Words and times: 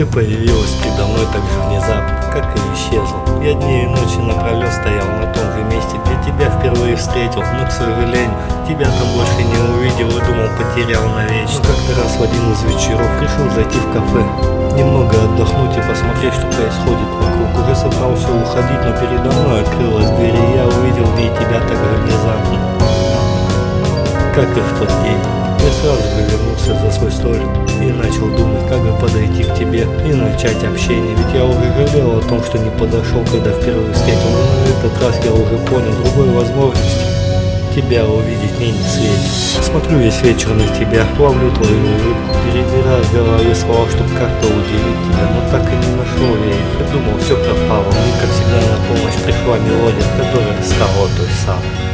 Ты 0.00 0.06
появилась 0.06 0.72
передо 0.82 1.04
мной 1.08 1.26
так 1.26 1.44
же 1.44 1.60
внезапно, 1.68 2.32
как 2.32 2.56
и 2.56 2.60
исчезла. 2.72 3.20
Я 3.44 3.52
дни 3.52 3.82
и 3.84 3.86
ночи 3.86 4.16
напролет 4.16 4.72
стоял 4.72 5.04
на 5.04 5.28
том 5.28 5.44
же 5.52 5.62
месте, 5.68 6.00
где 6.00 6.16
тебя 6.24 6.48
впервые 6.48 6.96
встретил, 6.96 7.44
но, 7.52 7.68
к 7.68 7.70
сожалению, 7.70 8.32
тебя 8.66 8.86
там 8.86 9.12
больше 9.12 9.44
не 9.44 9.60
увидел 9.60 10.08
и 10.08 10.24
думал 10.24 10.48
потерял 10.56 11.04
навечно. 11.04 11.60
Как-то 11.60 12.00
раз 12.00 12.16
в 12.16 12.22
один 12.22 12.50
из 12.50 12.62
вечеров 12.64 13.12
решил 13.20 13.52
зайти 13.52 13.76
в 13.76 13.92
кафе, 13.92 14.24
немного 14.72 15.20
отдохнуть 15.20 15.76
и 15.76 15.84
посмотреть, 15.84 16.32
что 16.32 16.48
происходит 16.48 17.10
вокруг. 17.20 17.60
Уже 17.60 17.76
собрался 17.76 18.32
уходить, 18.32 18.80
но 18.80 18.96
передо 18.96 19.28
мной 19.36 19.60
открылась 19.60 20.08
дверь, 20.16 20.32
и 20.32 20.56
я 20.56 20.64
увидел 20.64 21.04
в 21.04 21.16
ней 21.20 21.28
тебя 21.28 21.60
так 21.60 21.76
же 21.76 22.00
внезапно, 22.08 22.56
как 24.34 24.48
и 24.48 24.60
в 24.60 24.78
тот 24.78 24.88
день. 25.04 25.39
Я 25.70 25.76
сразу 25.76 26.02
же 26.02 26.26
вернулся 26.28 26.74
за 26.74 26.90
свой 26.90 27.12
столик 27.12 27.46
и 27.80 27.92
начал 27.92 28.26
думать, 28.36 28.66
как 28.68 28.80
бы 28.82 28.92
подойти 28.98 29.44
к 29.44 29.54
тебе 29.54 29.86
и 30.04 30.12
начать 30.12 30.64
общение. 30.64 31.14
Ведь 31.14 31.32
я 31.32 31.44
уже 31.44 31.62
жалел 31.86 32.18
о 32.18 32.22
том, 32.22 32.42
что 32.42 32.58
не 32.58 32.70
подошел, 32.70 33.22
когда 33.30 33.52
впервые 33.52 33.92
встретил. 33.94 34.30
Но 34.30 34.40
на 34.40 34.66
этот 34.66 35.00
раз 35.00 35.24
я 35.24 35.32
уже 35.32 35.56
понял 35.70 35.92
другой 36.02 36.30
возможности 36.34 37.06
тебя 37.72 38.04
увидеть 38.04 38.58
мне 38.58 38.72
не 38.72 38.82
светит. 38.82 39.62
Смотрю 39.62 39.98
весь 39.98 40.20
вечер 40.22 40.48
на 40.54 40.66
тебя, 40.76 41.06
ловлю 41.16 41.52
твою 41.52 41.78
улыбку, 41.78 42.34
перебираю 42.44 43.04
в 43.04 43.14
голове 43.14 43.54
слова, 43.54 43.88
чтобы 43.90 44.10
как-то 44.18 44.48
удивить 44.48 45.00
тебя, 45.06 45.30
но 45.30 45.50
так 45.52 45.62
и 45.70 45.76
не 45.76 45.94
нашел 45.94 46.34
я 46.34 46.50
их. 46.50 46.80
Я 46.80 46.92
думал, 46.92 47.16
все 47.20 47.36
пропало. 47.36 47.86
Мне, 47.86 48.12
как 48.20 48.30
всегда, 48.30 48.58
на 48.58 48.76
помощь 48.88 49.14
пришла 49.22 49.56
мелодия, 49.58 50.02
которая 50.18 50.60
стала 50.64 51.08
той 51.16 51.30
самой. 51.46 51.89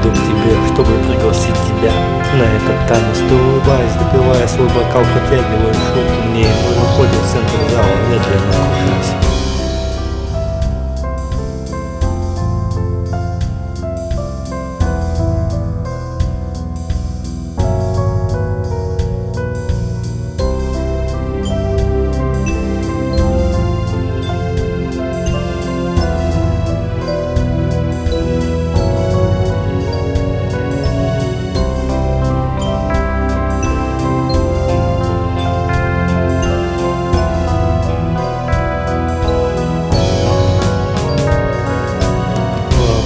Иду 0.00 0.10
к 0.10 0.14
тебе, 0.14 0.54
чтобы 0.72 0.92
пригласить 1.06 1.54
тебя 1.66 1.92
на 2.38 2.42
этот 2.42 2.88
танец. 2.88 3.18
Ты 3.28 3.34
улыбаясь, 3.34 3.92
допивая 3.94 4.46
свой 4.48 4.68
бокал, 4.68 5.02
протягиваешь 5.12 5.76
руку 5.94 6.28
мне, 6.28 6.42
и 6.42 6.46
мы 6.46 6.80
выходим 6.80 7.20
в 7.20 7.26
центр 7.26 7.56
зала, 7.70 7.96
медленно 8.08 8.52
кружась. 8.52 9.39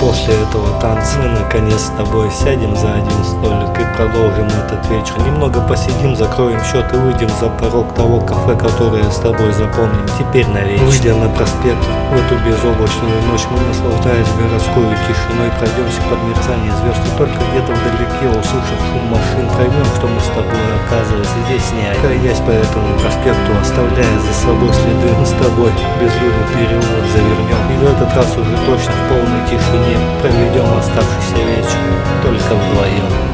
После 0.00 0.32
этого 0.32 0.80
танца 0.80 1.18
мы 1.20 1.28
наконец 1.28 1.82
с 1.82 1.92
тобой 1.92 2.30
сядем 2.30 2.74
за 2.74 2.94
один 2.94 3.20
столик 3.22 3.68
и 3.76 3.84
продолжим 3.96 4.48
этот 4.48 4.80
вечер. 4.88 5.20
Немного 5.26 5.60
посидим, 5.60 6.16
закроем 6.16 6.58
счет 6.64 6.88
и 6.94 6.96
выйдем 6.96 7.28
за 7.38 7.50
порог 7.60 7.92
того 7.92 8.20
кафе, 8.20 8.56
которое 8.56 9.04
с 9.10 9.20
тобой 9.20 9.52
запомним. 9.52 10.08
Теперь 10.18 10.48
навечно. 10.48 10.86
Выйдя 10.86 11.14
на 11.16 11.28
проспект 11.28 11.84
в 11.84 12.16
эту 12.16 12.32
безоблачную 12.48 13.20
ночь, 13.28 13.44
мы 13.52 13.60
наслаждаясь 13.68 14.32
городской 14.40 14.88
тишиной, 15.04 15.52
пройдемся 15.60 16.00
под 16.08 16.18
мерцание 16.24 16.72
звезд 16.80 17.04
и 17.04 17.12
только 17.20 17.36
где-то 17.52 17.68
вдалеке, 17.68 18.40
услышав 18.40 18.80
шум 18.88 19.04
машин, 19.12 19.44
поймем, 19.52 19.84
что 20.00 20.08
мы 20.08 20.20
с 20.24 20.32
тобой 20.32 20.64
оказывается 20.80 21.36
здесь 21.44 21.68
не. 21.76 21.92
Пройдясь 22.00 22.40
по 22.40 22.56
этому 22.56 22.88
проспекту, 22.96 23.52
оставляя 23.60 24.16
за 24.16 24.32
собой 24.32 24.72
следы, 24.72 25.12
мы 25.12 25.28
с 25.28 25.36
тобой 25.36 25.68
безлюдный 26.00 26.48
переулок 26.56 27.04
завернем. 27.12 27.60
И 27.68 27.76
в 27.76 27.84
этот 27.84 28.16
раз 28.16 28.32
уже 28.40 28.56
точно 28.64 28.96
в 28.96 29.02
полной 29.12 29.44
тишине 29.44 29.89
проведем 30.20 30.66
оставшийся 30.78 31.36
вечер 31.36 31.78
только 32.22 32.54
вдвоем. 32.54 33.30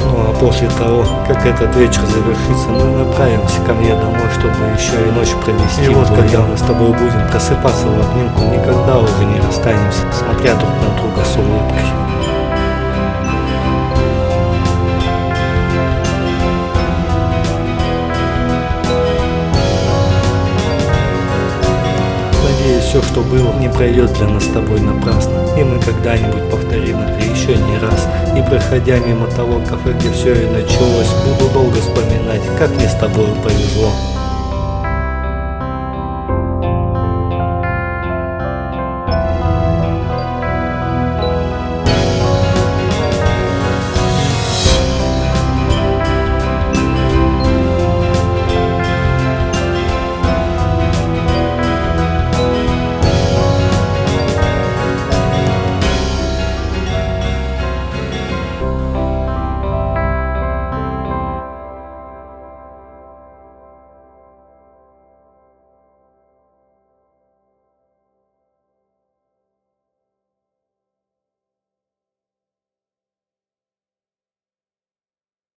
Ну 0.00 0.30
а 0.30 0.36
после 0.40 0.68
того, 0.70 1.04
как 1.26 1.46
этот 1.46 1.74
вечер 1.76 2.02
завершится, 2.06 2.68
мы 2.68 3.04
направимся 3.04 3.60
ко 3.66 3.72
мне 3.74 3.94
домой, 3.94 4.28
чтобы 4.38 4.56
еще 4.76 5.08
и 5.08 5.10
ночь 5.12 5.34
провести. 5.44 5.84
И 5.84 5.88
вот 5.88 6.08
когда 6.08 6.40
мы 6.40 6.56
с 6.56 6.62
тобой 6.62 6.88
будем 6.88 7.28
просыпаться 7.30 7.86
в 7.86 8.00
обнимку, 8.00 8.42
никогда 8.42 8.98
уже 8.98 9.24
не 9.24 9.40
расстанемся, 9.40 10.02
смотря 10.12 10.54
друг 10.54 10.70
на 10.70 11.00
друга 11.00 11.24
с 11.24 11.36
улыбкой. 11.36 12.13
Все, 22.94 23.02
что 23.02 23.22
было, 23.22 23.52
не 23.58 23.68
пройдет 23.68 24.12
для 24.12 24.28
нас 24.28 24.44
с 24.44 24.48
тобой 24.48 24.78
напрасно. 24.78 25.32
И 25.58 25.64
мы 25.64 25.80
когда-нибудь 25.80 26.48
повторим 26.48 27.00
это 27.00 27.18
еще 27.24 27.56
не 27.56 27.76
раз. 27.78 28.06
И 28.36 28.42
проходя 28.48 28.98
мимо 28.98 29.26
того 29.26 29.58
кафе, 29.68 29.94
где 29.98 30.12
все 30.12 30.32
и 30.32 30.48
началось, 30.48 31.08
буду 31.26 31.52
долго 31.52 31.74
вспоминать, 31.80 32.42
как 32.56 32.70
мне 32.70 32.88
с 32.88 32.94
тобой 32.94 33.26
повезло. 33.42 33.90